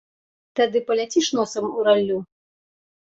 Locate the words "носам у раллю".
1.41-2.19